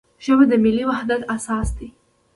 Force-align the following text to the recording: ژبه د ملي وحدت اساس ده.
ژبه 0.25 0.45
د 0.51 0.53
ملي 0.63 0.83
وحدت 0.89 1.21
اساس 1.35 1.67
ده. 1.77 1.87